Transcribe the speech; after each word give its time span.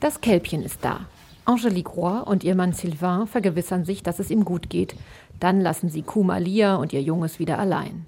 Das 0.00 0.20
Kälbchen 0.20 0.62
ist 0.62 0.78
da. 0.82 1.06
Angelique 1.44 1.96
Roy 1.96 2.22
und 2.24 2.44
ihr 2.44 2.54
Mann 2.54 2.72
Sylvain 2.72 3.26
vergewissern 3.26 3.84
sich, 3.84 4.02
dass 4.02 4.18
es 4.18 4.30
ihm 4.30 4.44
gut 4.44 4.70
geht. 4.70 4.94
Dann 5.40 5.60
lassen 5.60 5.88
sie 5.88 6.02
Kuh 6.02 6.22
Malia 6.22 6.76
und 6.76 6.92
ihr 6.92 7.02
Junges 7.02 7.38
wieder 7.38 7.58
allein. 7.58 8.06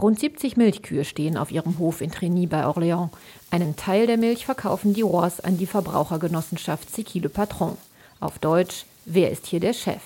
Rund 0.00 0.18
70 0.18 0.56
Milchkühe 0.56 1.04
stehen 1.04 1.36
auf 1.36 1.50
ihrem 1.50 1.78
Hof 1.78 2.00
in 2.00 2.10
Trigny 2.10 2.46
bei 2.46 2.64
Orléans. 2.64 3.10
Einen 3.50 3.76
Teil 3.76 4.06
der 4.06 4.16
Milch 4.16 4.44
verkaufen 4.46 4.94
die 4.94 5.02
Rois 5.02 5.40
an 5.42 5.58
die 5.58 5.66
Verbrauchergenossenschaft 5.66 6.88
C'est 6.88 7.20
le 7.20 7.28
Patron. 7.28 7.76
Auf 8.20 8.38
Deutsch, 8.38 8.86
wer 9.04 9.30
ist 9.30 9.46
hier 9.46 9.60
der 9.60 9.72
Chef? 9.72 10.02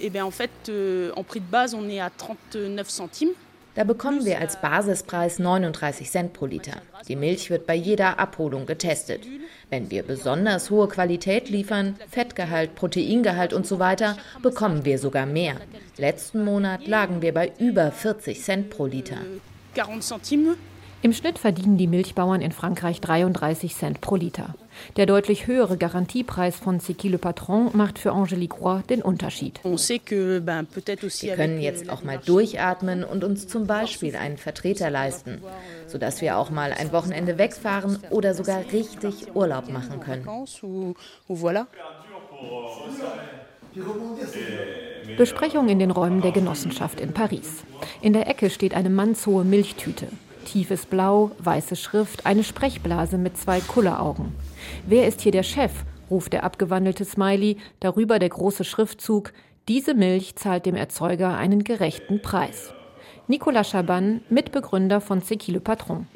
Eh 0.00 0.10
bien, 0.10 0.24
en 0.24 0.32
fait, 0.32 0.50
euh, 0.68 1.12
en 1.14 1.22
prix 1.22 1.40
de 1.40 1.50
base, 1.50 1.74
on 1.74 1.88
est 1.88 2.00
à 2.00 2.10
39 2.10 2.90
centimes. 2.90 3.34
Da 3.74 3.82
bekommen 3.82 4.24
wir 4.24 4.38
als 4.38 4.60
Basispreis 4.60 5.40
39 5.40 6.08
Cent 6.08 6.32
pro 6.32 6.46
Liter. 6.46 6.80
Die 7.08 7.16
Milch 7.16 7.50
wird 7.50 7.66
bei 7.66 7.74
jeder 7.74 8.20
Abholung 8.20 8.66
getestet. 8.66 9.22
Wenn 9.68 9.90
wir 9.90 10.04
besonders 10.04 10.70
hohe 10.70 10.86
Qualität 10.86 11.48
liefern, 11.48 11.96
Fettgehalt, 12.08 12.76
Proteingehalt 12.76 13.52
und 13.52 13.66
so 13.66 13.80
weiter, 13.80 14.16
bekommen 14.42 14.84
wir 14.84 14.98
sogar 14.98 15.26
mehr. 15.26 15.56
Letzten 15.96 16.44
Monat 16.44 16.86
lagen 16.86 17.20
wir 17.20 17.34
bei 17.34 17.52
über 17.58 17.90
40 17.90 18.40
Cent 18.40 18.70
pro 18.70 18.86
Liter. 18.86 19.18
40 19.74 20.02
Centimes 20.02 20.56
im 21.04 21.12
Schnitt 21.12 21.38
verdienen 21.38 21.76
die 21.76 21.86
Milchbauern 21.86 22.40
in 22.40 22.50
Frankreich 22.50 22.98
33 22.98 23.76
Cent 23.76 24.00
pro 24.00 24.16
Liter. 24.16 24.54
Der 24.96 25.04
deutlich 25.04 25.46
höhere 25.46 25.76
Garantiepreis 25.76 26.56
von 26.56 26.80
C'est 26.80 27.06
Le 27.06 27.18
Patron 27.18 27.68
macht 27.74 27.98
für 27.98 28.12
Angélique 28.12 28.58
Roy 28.58 28.80
den 28.88 29.02
Unterschied. 29.02 29.60
Wir 29.62 31.36
können 31.36 31.60
jetzt 31.60 31.90
auch 31.90 32.04
mal 32.04 32.18
durchatmen 32.24 33.04
und 33.04 33.22
uns 33.22 33.46
zum 33.46 33.66
Beispiel 33.66 34.16
einen 34.16 34.38
Vertreter 34.38 34.88
leisten, 34.88 35.42
sodass 35.86 36.22
wir 36.22 36.38
auch 36.38 36.48
mal 36.48 36.72
ein 36.72 36.90
Wochenende 36.90 37.36
wegfahren 37.36 37.98
oder 38.08 38.32
sogar 38.32 38.62
richtig 38.72 39.34
Urlaub 39.34 39.68
machen 39.68 40.00
können. 40.00 40.26
Besprechung 45.18 45.68
in 45.68 45.78
den 45.78 45.90
Räumen 45.90 46.22
der 46.22 46.32
Genossenschaft 46.32 46.98
in 46.98 47.12
Paris. 47.12 47.62
In 48.00 48.14
der 48.14 48.26
Ecke 48.26 48.48
steht 48.48 48.72
eine 48.72 48.88
mannshohe 48.88 49.44
Milchtüte. 49.44 50.08
Tiefes 50.44 50.86
Blau, 50.86 51.32
weiße 51.38 51.76
Schrift, 51.76 52.26
eine 52.26 52.44
Sprechblase 52.44 53.18
mit 53.18 53.36
zwei 53.36 53.60
Kulleraugen. 53.60 54.34
Wer 54.86 55.06
ist 55.08 55.20
hier 55.20 55.32
der 55.32 55.42
Chef? 55.42 55.72
ruft 56.10 56.32
der 56.32 56.44
abgewandelte 56.44 57.04
Smiley, 57.04 57.56
darüber 57.80 58.18
der 58.18 58.28
große 58.28 58.64
Schriftzug. 58.64 59.32
Diese 59.68 59.94
Milch 59.94 60.36
zahlt 60.36 60.66
dem 60.66 60.76
Erzeuger 60.76 61.36
einen 61.36 61.64
gerechten 61.64 62.20
Preis. 62.20 62.74
Nicolas 63.26 63.70
Chaban, 63.70 64.20
Mitbegründer 64.28 65.00
von 65.00 65.22
C'est 65.22 65.50
le 65.50 65.60
Patron. 65.60 66.06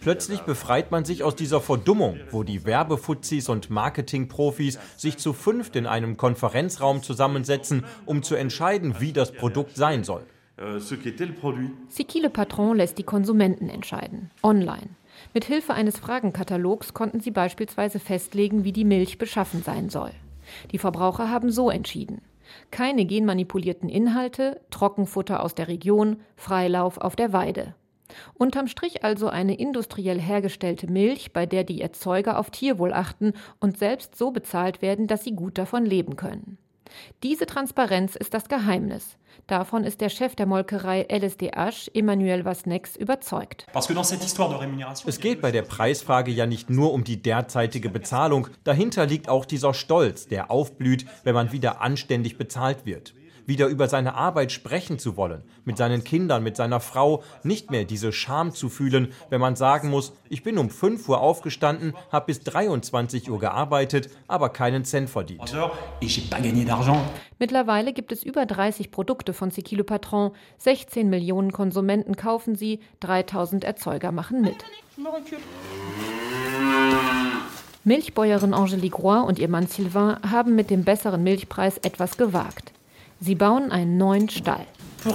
Plötzlich 0.00 0.40
befreit 0.40 0.90
man 0.90 1.04
sich 1.04 1.22
aus 1.22 1.36
dieser 1.36 1.60
Verdummung, 1.60 2.18
wo 2.30 2.42
die 2.42 2.64
Werbefuzis 2.64 3.48
und 3.48 3.70
Marketingprofis 3.70 4.78
sich 4.96 5.18
zu 5.18 5.32
fünft 5.32 5.76
in 5.76 5.86
einem 5.86 6.16
Konferenzraum 6.16 7.02
zusammensetzen, 7.02 7.84
um 8.04 8.22
zu 8.22 8.34
entscheiden, 8.34 8.96
wie 9.00 9.12
das 9.12 9.32
Produkt 9.32 9.76
sein 9.76 10.04
soll. 10.04 10.24
Euh, 10.60 10.78
ce 10.78 10.94
qu'était 10.94 11.26
le 11.26 11.34
produit. 11.34 11.70
Siki 11.88 12.20
le 12.20 12.28
Patron 12.28 12.74
lässt 12.74 12.96
die 12.98 13.02
Konsumenten 13.02 13.68
entscheiden, 13.68 14.30
online. 14.42 14.90
Mit 15.32 15.44
Hilfe 15.44 15.74
eines 15.74 15.98
Fragenkatalogs 15.98 16.94
konnten 16.94 17.20
sie 17.20 17.32
beispielsweise 17.32 17.98
festlegen, 17.98 18.64
wie 18.64 18.72
die 18.72 18.84
Milch 18.84 19.18
beschaffen 19.18 19.62
sein 19.62 19.88
soll. 19.88 20.12
Die 20.70 20.78
Verbraucher 20.78 21.28
haben 21.30 21.50
so 21.50 21.70
entschieden. 21.70 22.20
Keine 22.70 23.04
genmanipulierten 23.04 23.88
Inhalte, 23.88 24.60
Trockenfutter 24.70 25.42
aus 25.42 25.54
der 25.54 25.66
Region, 25.66 26.18
Freilauf 26.36 26.98
auf 26.98 27.16
der 27.16 27.32
Weide. 27.32 27.74
Unterm 28.34 28.68
Strich 28.68 29.02
also 29.02 29.28
eine 29.28 29.58
industriell 29.58 30.20
hergestellte 30.20 30.86
Milch, 30.90 31.32
bei 31.32 31.46
der 31.46 31.64
die 31.64 31.80
Erzeuger 31.80 32.38
auf 32.38 32.50
Tierwohl 32.50 32.92
achten 32.92 33.32
und 33.60 33.78
selbst 33.78 34.16
so 34.16 34.30
bezahlt 34.30 34.82
werden, 34.82 35.06
dass 35.06 35.24
sie 35.24 35.34
gut 35.34 35.58
davon 35.58 35.84
leben 35.84 36.14
können. 36.16 36.58
Diese 37.22 37.46
Transparenz 37.46 38.16
ist 38.16 38.34
das 38.34 38.48
Geheimnis. 38.48 39.16
Davon 39.46 39.84
ist 39.84 40.00
der 40.00 40.08
Chef 40.08 40.36
der 40.36 40.46
Molkerei 40.46 41.06
LSDH, 41.10 41.90
Emmanuel 41.92 42.44
Vasnex, 42.44 42.96
überzeugt. 42.96 43.66
Es 45.06 45.20
geht 45.20 45.40
bei 45.42 45.50
der 45.50 45.62
Preisfrage 45.62 46.30
ja 46.30 46.46
nicht 46.46 46.70
nur 46.70 46.92
um 46.92 47.04
die 47.04 47.20
derzeitige 47.20 47.90
Bezahlung. 47.90 48.48
Dahinter 48.64 49.06
liegt 49.06 49.28
auch 49.28 49.44
dieser 49.44 49.74
Stolz, 49.74 50.28
der 50.28 50.50
aufblüht, 50.50 51.04
wenn 51.24 51.34
man 51.34 51.52
wieder 51.52 51.80
anständig 51.80 52.38
bezahlt 52.38 52.86
wird 52.86 53.14
wieder 53.46 53.66
über 53.66 53.88
seine 53.88 54.14
Arbeit 54.14 54.52
sprechen 54.52 54.98
zu 54.98 55.16
wollen, 55.16 55.42
mit 55.64 55.76
seinen 55.76 56.04
Kindern, 56.04 56.42
mit 56.42 56.56
seiner 56.56 56.80
Frau, 56.80 57.22
nicht 57.42 57.70
mehr 57.70 57.84
diese 57.84 58.12
Scham 58.12 58.52
zu 58.52 58.68
fühlen, 58.68 59.12
wenn 59.30 59.40
man 59.40 59.56
sagen 59.56 59.90
muss, 59.90 60.12
ich 60.28 60.42
bin 60.42 60.58
um 60.58 60.70
5 60.70 61.08
Uhr 61.08 61.20
aufgestanden, 61.20 61.94
habe 62.10 62.26
bis 62.26 62.40
23 62.40 63.30
Uhr 63.30 63.38
gearbeitet, 63.38 64.10
aber 64.28 64.48
keinen 64.48 64.84
Cent 64.84 65.10
verdient. 65.10 65.54
Mittlerweile 67.38 67.92
gibt 67.92 68.12
es 68.12 68.22
über 68.22 68.46
30 68.46 68.90
Produkte 68.90 69.32
von 69.32 69.50
Sequilo 69.50 69.84
Patron, 69.84 70.32
16 70.58 71.10
Millionen 71.10 71.52
Konsumenten 71.52 72.16
kaufen 72.16 72.54
sie, 72.54 72.80
3000 73.00 73.64
Erzeuger 73.64 74.12
machen 74.12 74.40
mit. 74.40 74.64
Milchbäuerin 77.86 78.54
Angélique 78.54 78.96
Roy 78.96 79.26
und 79.26 79.38
ihr 79.38 79.48
Mann 79.48 79.66
Sylvain 79.66 80.16
haben 80.30 80.54
mit 80.54 80.70
dem 80.70 80.84
besseren 80.84 81.22
Milchpreis 81.22 81.76
etwas 81.78 82.16
gewagt. 82.16 82.72
Sie 83.20 83.34
bauen 83.34 83.70
einen 83.70 83.96
neuen 83.96 84.28
Stall. 84.28 84.66
Euh, 85.06 85.10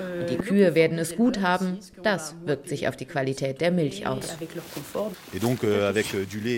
euh, 0.00 0.26
die 0.26 0.36
Kühe 0.36 0.74
werden 0.74 0.98
es 0.98 1.16
gut 1.16 1.40
haben. 1.40 1.78
Das 2.02 2.34
wirkt 2.44 2.68
sich 2.68 2.86
auf 2.88 2.96
die 2.96 3.06
Qualität 3.06 3.60
der 3.60 3.70
Milch 3.70 4.06
aus. 4.06 4.36
Euh, 5.32 5.92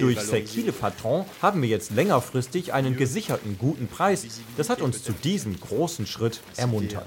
Durch 0.00 0.20
Sequile 0.20 0.72
Patron 0.72 1.24
haben 1.40 1.62
wir 1.62 1.68
jetzt 1.68 1.92
längerfristig 1.92 2.72
einen 2.72 2.96
gesicherten 2.96 3.56
guten 3.58 3.86
Preis. 3.86 4.26
Das 4.56 4.68
hat 4.68 4.80
uns 4.80 5.04
zu 5.04 5.12
diesem 5.12 5.58
großen 5.60 6.06
Schritt 6.06 6.40
ermuntert. 6.56 7.06